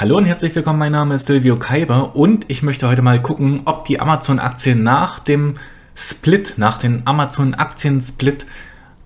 [0.00, 3.62] Hallo und herzlich willkommen, mein Name ist Silvio Kaiber und ich möchte heute mal gucken,
[3.64, 5.56] ob die Amazon-Aktie nach dem
[5.96, 8.46] Split, nach dem Amazon-Aktien-Split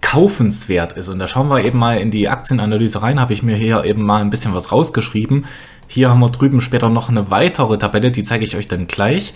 [0.02, 1.08] kaufenswert ist.
[1.08, 4.02] Und da schauen wir eben mal in die Aktienanalyse rein, habe ich mir hier eben
[4.02, 5.46] mal ein bisschen was rausgeschrieben.
[5.88, 9.32] Hier haben wir drüben später noch eine weitere Tabelle, die zeige ich euch dann gleich.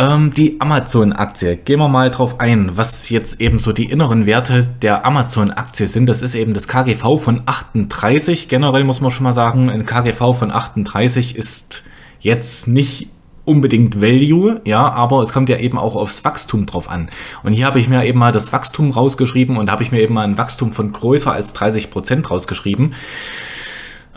[0.00, 1.58] Ähm, die Amazon-Aktie.
[1.58, 6.06] Gehen wir mal drauf ein, was jetzt eben so die inneren Werte der Amazon-Aktie sind.
[6.06, 8.48] Das ist eben das KGV von 38.
[8.48, 11.82] Generell muss man schon mal sagen, ein KGV von 38 ist
[12.18, 13.10] jetzt nicht
[13.44, 17.10] unbedingt Value, ja, aber es kommt ja eben auch aufs Wachstum drauf an.
[17.42, 20.14] Und hier habe ich mir eben mal das Wachstum rausgeschrieben und habe ich mir eben
[20.14, 22.94] mal ein Wachstum von größer als 30 Prozent rausgeschrieben.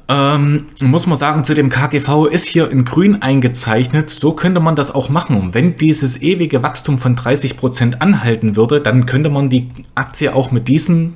[0.10, 4.10] Ähm, muss man sagen, zu dem KGV ist hier in grün eingezeichnet.
[4.10, 5.54] So könnte man das auch machen.
[5.54, 10.68] Wenn dieses ewige Wachstum von 30% anhalten würde, dann könnte man die Aktie auch mit
[10.68, 11.14] diesem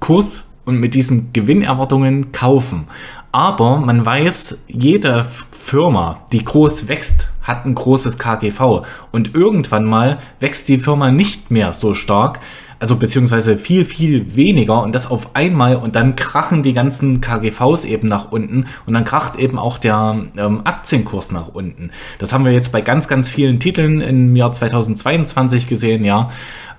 [0.00, 2.86] Kurs und mit diesen Gewinnerwartungen kaufen.
[3.30, 8.84] Aber man weiß, jede Firma, die groß wächst, hat ein großes KGV.
[9.12, 12.40] Und irgendwann mal wächst die Firma nicht mehr so stark,
[12.78, 17.84] also beziehungsweise viel, viel weniger und das auf einmal und dann krachen die ganzen KGVs
[17.84, 21.90] eben nach unten und dann kracht eben auch der ähm, Aktienkurs nach unten.
[22.18, 26.28] Das haben wir jetzt bei ganz, ganz vielen Titeln im Jahr 2022 gesehen, ja.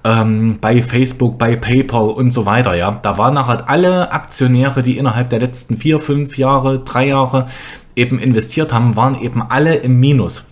[0.03, 2.99] Ähm, bei Facebook, bei PayPal und so weiter, ja.
[3.01, 7.47] Da waren nachher alle Aktionäre, die innerhalb der letzten vier, fünf Jahre, drei Jahre
[7.95, 10.49] eben investiert haben, waren eben alle im Minus.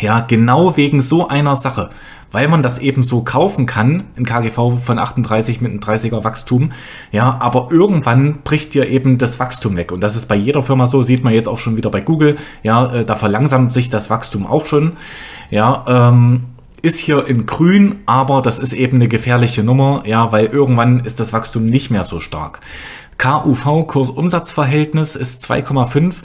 [0.00, 1.90] Ja, genau wegen so einer Sache
[2.32, 6.72] weil man das eben so kaufen kann, ein KGV von 38 mit einem 30er Wachstum.
[7.10, 9.92] Ja, aber irgendwann bricht dir eben das Wachstum weg.
[9.92, 12.36] Und das ist bei jeder Firma so, sieht man jetzt auch schon wieder bei Google.
[12.62, 14.92] Ja, äh, da verlangsamt sich das Wachstum auch schon.
[15.50, 16.44] Ja, ähm,
[16.82, 21.18] ist hier in grün, aber das ist eben eine gefährliche Nummer, ja, weil irgendwann ist
[21.18, 22.60] das Wachstum nicht mehr so stark.
[23.18, 26.22] KUV, Kursumsatzverhältnis, ist 2,5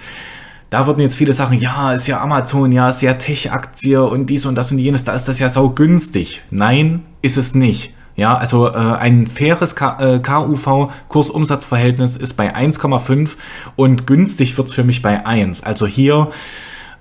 [0.73, 4.47] da würden jetzt viele sagen, ja, ist ja Amazon, ja, ist ja Tech-Aktie und dies
[4.47, 6.41] und das und jenes, da ist das ja sau günstig.
[6.49, 7.93] Nein, ist es nicht.
[8.15, 13.31] Ja, also äh, ein faires K äh, KUV Kursumsatzverhältnis ist bei 1,5
[13.75, 15.63] und günstig wird's für mich bei 1.
[15.63, 16.29] Also hier,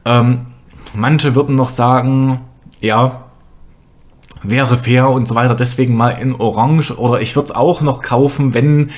[0.04, 0.46] ähm,
[0.92, 2.42] manche würden noch sagen,
[2.80, 3.24] ja,
[4.42, 8.02] wäre fair und so weiter, deswegen mal in Orange oder ich würde es auch noch
[8.02, 8.90] kaufen, wenn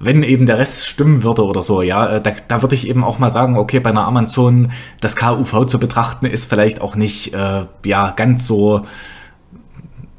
[0.00, 3.04] wenn eben der Rest stimmen würde oder so, ja, äh, da, da würde ich eben
[3.04, 4.70] auch mal sagen, okay, bei einer Amazon
[5.00, 8.84] das KUV zu betrachten ist vielleicht auch nicht, äh, ja, ganz so,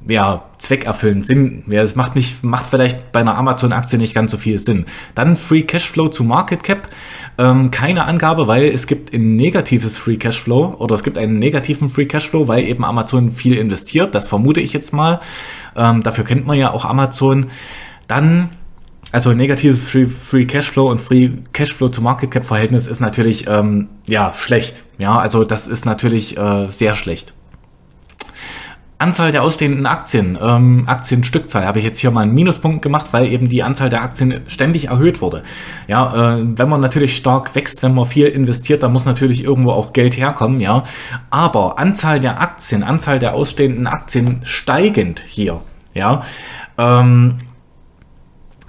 [0.07, 1.63] ja, zweckerfüllend Sinn.
[1.67, 4.85] Ja, es macht nicht, macht vielleicht bei einer Amazon-Aktie nicht ganz so viel Sinn.
[5.15, 6.89] Dann Free Cashflow zu Market Cap.
[7.37, 11.89] Ähm, keine Angabe, weil es gibt ein negatives Free Cashflow oder es gibt einen negativen
[11.89, 14.15] Free Cashflow, weil eben Amazon viel investiert.
[14.15, 15.19] Das vermute ich jetzt mal.
[15.75, 17.47] Ähm, dafür kennt man ja auch Amazon.
[18.07, 18.49] Dann
[19.11, 23.89] also negatives Free, Free Cashflow und Free Cashflow zu Market Cap Verhältnis ist natürlich ähm,
[24.07, 24.83] ja schlecht.
[24.97, 27.33] Ja, also das ist natürlich äh, sehr schlecht.
[29.01, 33.27] Anzahl der ausstehenden Aktien, ähm, Aktienstückzahl, habe ich jetzt hier mal einen Minuspunkt gemacht, weil
[33.27, 35.43] eben die Anzahl der Aktien ständig erhöht wurde.
[35.87, 39.71] Ja, äh, wenn man natürlich stark wächst, wenn man viel investiert, dann muss natürlich irgendwo
[39.71, 40.83] auch Geld herkommen, ja.
[41.29, 45.61] Aber Anzahl der Aktien, Anzahl der ausstehenden Aktien steigend hier,
[45.93, 46.23] ja.
[46.77, 47.39] Ähm,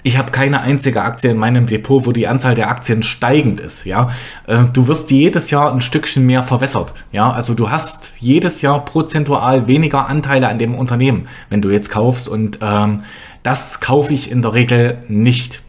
[0.03, 3.85] ich habe keine einzige Aktie in meinem Depot, wo die Anzahl der Aktien steigend ist.
[3.85, 4.11] Ja,
[4.47, 6.95] äh, du wirst jedes Jahr ein Stückchen mehr verwässert.
[7.13, 11.91] Ja, also du hast jedes Jahr prozentual weniger Anteile an dem Unternehmen, wenn du jetzt
[11.91, 13.03] kaufst und ähm,
[13.43, 15.63] das kaufe ich in der Regel nicht.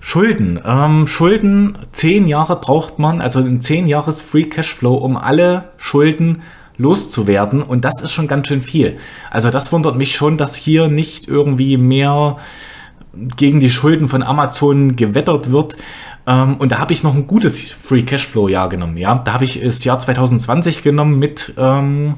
[0.00, 0.60] Schulden.
[0.64, 6.42] Ähm, Schulden, zehn Jahre braucht man, also in zehn Jahres Free Cashflow, um alle Schulden
[6.76, 7.62] loszuwerden.
[7.62, 8.98] Und das ist schon ganz schön viel.
[9.32, 12.36] Also das wundert mich schon, dass hier nicht irgendwie mehr
[13.36, 15.76] gegen die Schulden von Amazon gewettert wird.
[16.26, 18.96] Ähm, und da habe ich noch ein gutes Free Cashflow Jahr genommen.
[18.96, 22.14] Ja, da habe ich das Jahr 2020 genommen mit ähm,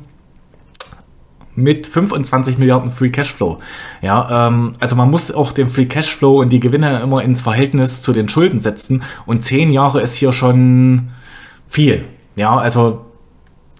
[1.58, 3.58] mit 25 Milliarden Free Cashflow.
[4.00, 8.00] Ja, ähm, also man muss auch den Free Cashflow und die Gewinne immer ins Verhältnis
[8.00, 9.02] zu den Schulden setzen.
[9.26, 11.08] Und zehn Jahre ist hier schon
[11.68, 12.04] viel.
[12.36, 13.06] Ja, also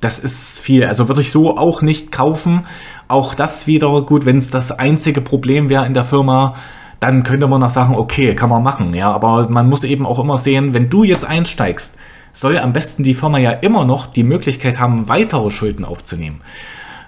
[0.01, 0.85] das ist viel.
[0.85, 2.67] Also würde ich so auch nicht kaufen.
[3.07, 6.55] Auch das wieder gut, wenn es das einzige Problem wäre in der Firma,
[7.01, 10.19] dann könnte man noch sagen, okay, kann man machen, ja, aber man muss eben auch
[10.19, 11.97] immer sehen, wenn du jetzt einsteigst,
[12.33, 16.41] soll am besten die Firma ja immer noch die Möglichkeit haben, weitere Schulden aufzunehmen.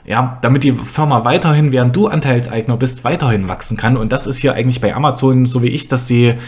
[0.04, 3.96] Ja, damit die Firma weiterhin, während du Anteilseigner bist, weiterhin wachsen kann.
[3.96, 6.38] Und das ist hier eigentlich bei Amazon, so wie ich das sehe,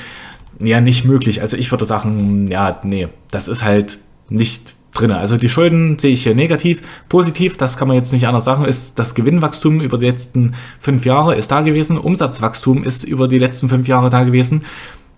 [0.58, 1.42] ja nicht möglich.
[1.42, 3.98] Also ich würde sagen, ja, nee, das ist halt
[4.28, 5.10] nicht drin.
[5.10, 6.82] Also die Schulden sehe ich hier negativ.
[7.08, 11.04] Positiv, das kann man jetzt nicht anders sagen, ist das Gewinnwachstum über die letzten fünf
[11.04, 11.98] Jahre ist da gewesen.
[11.98, 14.64] Umsatzwachstum ist über die letzten fünf Jahre da gewesen.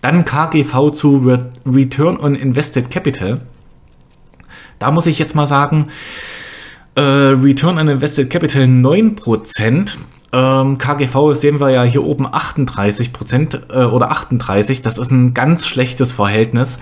[0.00, 1.36] Dann KGV zu
[1.66, 3.40] Return on Invested Capital.
[4.78, 5.88] Da muss ich jetzt mal sagen,
[6.94, 9.96] äh, Return on Invested Capital 9%.
[10.32, 14.82] Ähm, KGV sehen wir ja hier oben 38% äh, oder 38.
[14.82, 16.78] Das ist ein ganz schlechtes Verhältnis.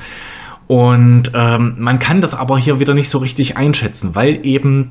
[0.73, 4.89] Und ähm, man kann das aber hier wieder nicht so richtig einschätzen, weil eben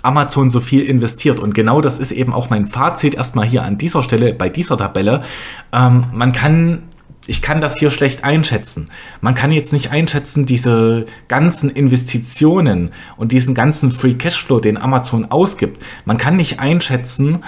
[0.00, 1.38] Amazon so viel investiert.
[1.38, 4.78] Und genau das ist eben auch mein Fazit erstmal hier an dieser Stelle bei dieser
[4.78, 5.20] Tabelle.
[5.70, 6.84] Ähm, man kann
[7.26, 8.88] ich kann das hier schlecht einschätzen.
[9.20, 15.26] Man kann jetzt nicht einschätzen, diese ganzen Investitionen und diesen ganzen Free Cashflow, den Amazon
[15.30, 15.84] ausgibt.
[16.06, 17.40] Man kann nicht einschätzen,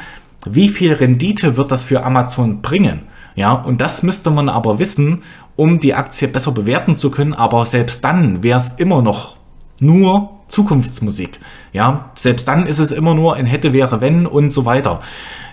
[0.45, 3.05] wie viel Rendite wird das für Amazon bringen.
[3.35, 5.23] Ja, und das müsste man aber wissen,
[5.57, 7.35] um die Aktie besser bewerten zu können.
[7.35, 9.37] Aber selbst dann wäre es immer noch
[9.81, 11.41] nur Zukunftsmusik.
[11.73, 15.01] Ja, selbst dann ist es immer nur ein hätte, wäre, wenn und so weiter.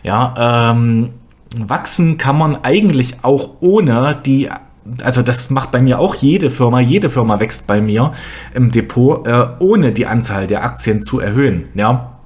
[0.03, 1.13] Ja, ähm,
[1.57, 4.49] wachsen kann man eigentlich auch ohne die
[5.03, 8.13] also das macht bei mir auch jede Firma, jede Firma wächst bei mir
[8.55, 11.65] im Depot, äh, ohne die Anzahl der Aktien zu erhöhen.
[11.75, 12.17] Ja,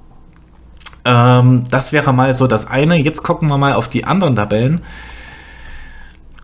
[1.04, 2.96] ähm, das wäre mal so das eine.
[2.96, 4.80] Jetzt gucken wir mal auf die anderen Tabellen.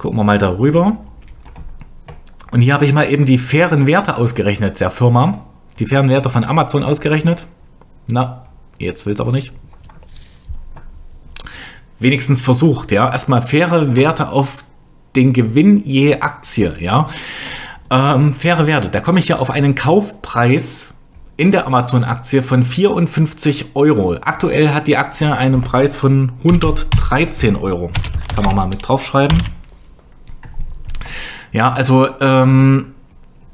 [0.03, 0.99] Gucken wir mal darüber.
[2.51, 5.47] Und hier habe ich mal eben die fairen Werte ausgerechnet der Firma
[5.79, 7.47] die fairen Werte von Amazon ausgerechnet.
[8.07, 8.47] Na,
[8.79, 9.53] jetzt will es aber nicht.
[11.99, 13.11] Wenigstens versucht, ja.
[13.11, 14.65] Erstmal faire Werte auf
[15.15, 17.07] den Gewinn je Aktie, ja.
[17.91, 20.95] Ähm, faire Werte, da komme ich ja auf einen Kaufpreis
[21.37, 24.17] in der Amazon-Aktie von 54 Euro.
[24.21, 27.91] Aktuell hat die Aktie einen Preis von 113 Euro.
[28.35, 29.39] Kann man mal mit draufschreiben.
[31.53, 32.95] Ja, also ähm,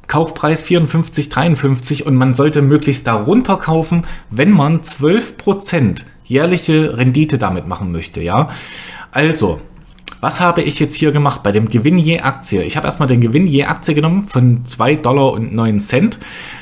[0.07, 7.93] Kaufpreis 54,53 und man sollte möglichst darunter kaufen, wenn man 12% jährliche Rendite damit machen
[7.93, 8.51] möchte, ja.
[9.11, 9.61] Also,
[10.21, 12.63] was habe ich jetzt hier gemacht bei dem Gewinn je Aktie?
[12.65, 16.19] Ich habe erstmal den Gewinn je Aktie genommen von 2 Dollar und 9 Cent.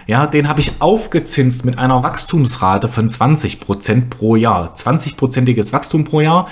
[0.06, 4.74] Ja, den habe ich aufgezinst mit einer Wachstumsrate von 20% pro Jahr.
[4.74, 6.48] 20%iges Wachstum pro Jahr.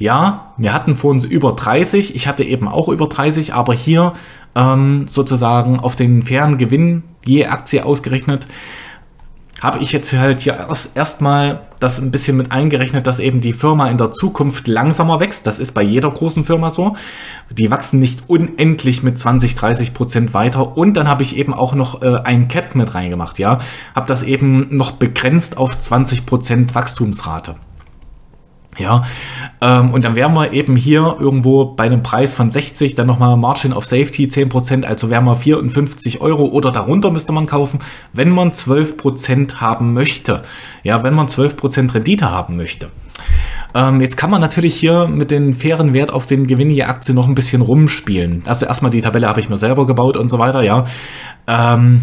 [0.00, 4.14] Ja, wir hatten vor uns über 30, ich hatte eben auch über 30, aber hier
[4.54, 8.48] ähm, sozusagen auf den fairen Gewinn je Aktie ausgerechnet,
[9.60, 13.52] habe ich jetzt halt hier erst erstmal das ein bisschen mit eingerechnet, dass eben die
[13.52, 15.46] Firma in der Zukunft langsamer wächst.
[15.46, 16.96] Das ist bei jeder großen Firma so.
[17.50, 20.78] Die wachsen nicht unendlich mit 20, 30 Prozent weiter.
[20.78, 23.60] Und dann habe ich eben auch noch äh, ein Cap mit reingemacht, ja.
[23.94, 27.56] Habe das eben noch begrenzt auf 20 Prozent Wachstumsrate.
[28.80, 29.04] Ja,
[29.60, 33.36] ähm, und dann wären wir eben hier irgendwo bei einem Preis von 60, dann nochmal
[33.36, 37.80] Margin of Safety 10%, also wären wir 54 Euro oder darunter müsste man kaufen,
[38.12, 40.42] wenn man 12% haben möchte.
[40.82, 42.88] Ja, wenn man 12% Rendite haben möchte.
[43.74, 47.14] Ähm, jetzt kann man natürlich hier mit dem fairen Wert auf den Gewinn je Aktie
[47.14, 48.42] noch ein bisschen rumspielen.
[48.46, 50.86] Also erstmal die Tabelle habe ich mir selber gebaut und so weiter, ja.
[51.46, 52.02] Ähm,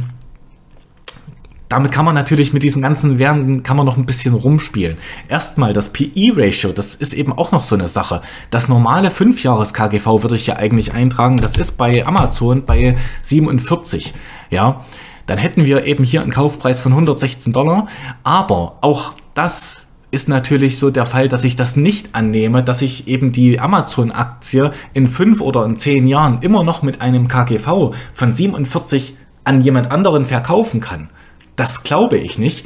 [1.69, 4.97] damit kann man natürlich mit diesen ganzen Werten kann man noch ein bisschen rumspielen.
[5.27, 8.21] Erstmal das PE-Ratio, das ist eben auch noch so eine Sache.
[8.49, 14.13] Das normale 5-Jahres-KGV würde ich ja eigentlich eintragen, das ist bei Amazon bei 47,
[14.49, 14.85] ja.
[15.25, 17.87] Dann hätten wir eben hier einen Kaufpreis von 116 Dollar,
[18.23, 23.09] aber auch das ist natürlich so der Fall, dass ich das nicht annehme, dass ich
[23.09, 28.33] eben die Amazon-Aktie in fünf oder in zehn Jahren immer noch mit einem KGV von
[28.33, 31.09] 47 an jemand anderen verkaufen kann.
[31.57, 32.65] Das glaube ich nicht.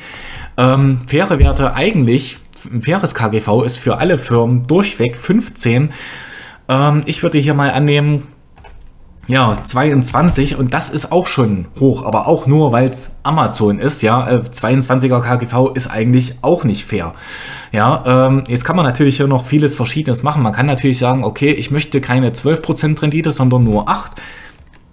[0.58, 2.38] Ähm, faire Werte eigentlich,
[2.72, 5.92] ein faires KGV ist für alle Firmen durchweg 15.
[6.70, 8.28] Ähm, ich würde hier mal annehmen,
[9.28, 14.02] ja, 22 und das ist auch schon hoch, aber auch nur, weil es Amazon ist,
[14.02, 14.30] ja.
[14.30, 17.14] Äh, 22er KGV ist eigentlich auch nicht fair.
[17.72, 20.44] Ja, ähm, jetzt kann man natürlich hier noch vieles Verschiedenes machen.
[20.44, 24.12] Man kann natürlich sagen, okay, ich möchte keine 12% Rendite, sondern nur 8.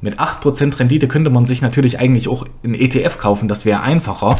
[0.00, 4.36] Mit 8% Rendite könnte man sich natürlich eigentlich auch einen ETF kaufen, das wäre einfacher.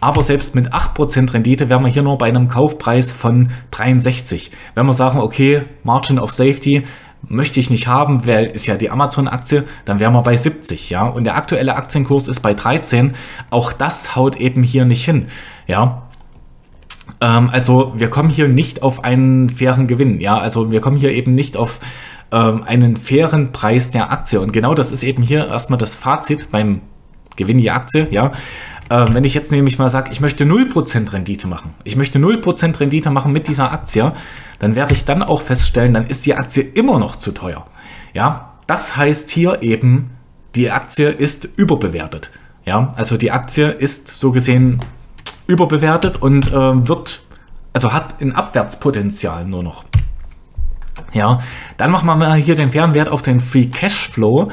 [0.00, 4.52] Aber selbst mit 8% Rendite wären wir hier nur bei einem Kaufpreis von 63.
[4.74, 6.84] Wenn wir sagen, okay, Margin of Safety
[7.28, 11.06] möchte ich nicht haben, weil ist ja die Amazon-Aktie, dann wären wir bei 70, ja.
[11.06, 13.14] Und der aktuelle Aktienkurs ist bei 13.
[13.50, 15.26] Auch das haut eben hier nicht hin,
[15.66, 16.08] ja.
[17.20, 20.38] Ähm, also wir kommen hier nicht auf einen fairen Gewinn, ja.
[20.38, 21.80] Also wir kommen hier eben nicht auf
[22.32, 24.40] ähm, einen fairen Preis der Aktie.
[24.40, 26.80] Und genau das ist eben hier erstmal das Fazit beim
[27.36, 28.32] Gewinn die Aktie, ja.
[28.90, 32.80] Ähm, wenn ich jetzt nämlich mal sage, ich möchte 0% Rendite machen, ich möchte 0%
[32.80, 34.12] Rendite machen mit dieser Aktie,
[34.58, 37.66] dann werde ich dann auch feststellen, dann ist die Aktie immer noch zu teuer.
[38.12, 40.10] Ja, das heißt hier eben,
[40.54, 42.30] die Aktie ist überbewertet.
[42.64, 44.80] Ja, also die Aktie ist so gesehen
[45.46, 47.22] überbewertet und äh, wird,
[47.72, 49.84] also hat ein Abwärtspotenzial nur noch.
[51.12, 51.40] Ja,
[51.76, 54.50] dann machen wir mal hier den Fernwert auf den Free Cashflow.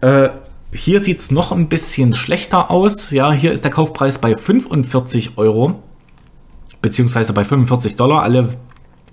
[0.00, 0.30] Äh,
[0.72, 3.10] hier sieht es noch ein bisschen schlechter aus.
[3.10, 5.82] Ja, hier ist der Kaufpreis bei 45 Euro,
[6.80, 8.56] beziehungsweise bei 45 Dollar, alle,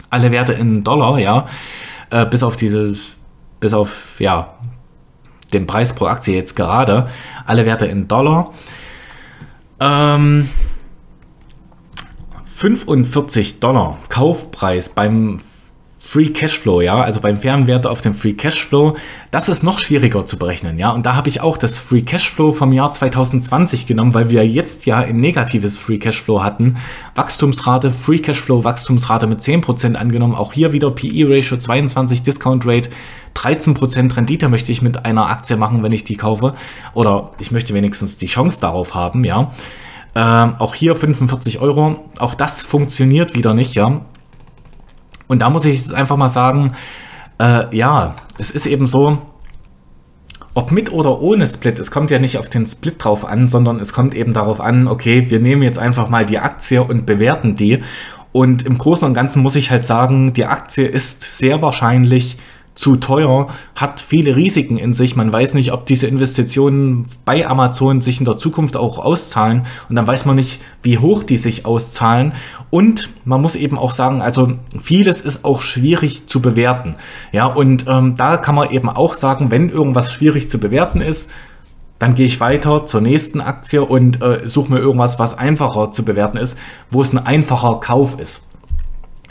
[0.09, 1.47] alle Werte in Dollar, ja,
[2.09, 3.17] äh, bis auf dieses,
[3.59, 4.53] bis auf, ja,
[5.53, 7.09] den Preis pro Aktie jetzt gerade,
[7.45, 8.51] alle Werte in Dollar.
[9.79, 10.49] Ähm,
[12.55, 15.37] 45 Dollar Kaufpreis beim
[16.09, 18.95] Free Cashflow, ja, also beim Fernwert auf dem Free Cashflow,
[19.29, 20.91] das ist noch schwieriger zu berechnen, ja.
[20.91, 24.85] Und da habe ich auch das Free Cashflow vom Jahr 2020 genommen, weil wir jetzt
[24.85, 26.77] ja ein negatives Free Cashflow hatten.
[27.15, 30.33] Wachstumsrate, Free Cashflow, Wachstumsrate mit 10% angenommen.
[30.33, 32.89] Auch hier wieder PE-Ratio 22, Discount Rate
[33.35, 36.55] 13% Rendite möchte ich mit einer Aktie machen, wenn ich die kaufe.
[36.93, 39.51] Oder ich möchte wenigstens die Chance darauf haben, ja.
[40.15, 42.05] Ähm, auch hier 45 Euro.
[42.17, 44.05] Auch das funktioniert wieder nicht, ja.
[45.27, 46.73] Und da muss ich jetzt einfach mal sagen,
[47.39, 49.19] äh, ja, es ist eben so,
[50.53, 53.79] ob mit oder ohne Split, es kommt ja nicht auf den Split drauf an, sondern
[53.79, 57.55] es kommt eben darauf an, okay, wir nehmen jetzt einfach mal die Aktie und bewerten
[57.55, 57.83] die.
[58.31, 62.37] Und im Großen und Ganzen muss ich halt sagen, die Aktie ist sehr wahrscheinlich
[62.77, 65.15] zu teuer, hat viele Risiken in sich.
[65.15, 69.95] Man weiß nicht, ob diese Investitionen bei Amazon sich in der Zukunft auch auszahlen und
[69.95, 72.33] dann weiß man nicht, wie hoch die sich auszahlen.
[72.69, 76.95] Und man muss eben auch sagen, also vieles ist auch schwierig zu bewerten.
[77.31, 81.31] Ja, und ähm, da kann man eben auch sagen, wenn irgendwas schwierig zu bewerten ist,
[81.99, 86.05] dann gehe ich weiter zur nächsten Aktie und äh, suche mir irgendwas, was einfacher zu
[86.05, 86.57] bewerten ist,
[86.91, 88.46] wo es ein einfacher Kauf ist.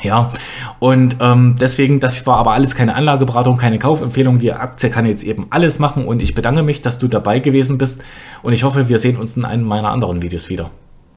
[0.02, 0.30] Ja,
[0.78, 4.38] und ähm, deswegen, das war aber alles keine Anlageberatung, keine Kaufempfehlung.
[4.38, 7.78] Die Aktie kann jetzt eben alles machen und ich bedanke mich, dass du dabei gewesen
[7.78, 8.02] bist
[8.42, 10.70] und ich hoffe, wir sehen uns in einem meiner anderen Videos wieder.